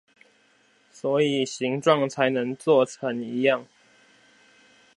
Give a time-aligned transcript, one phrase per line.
[0.91, 3.65] 所以形狀才能做成一樣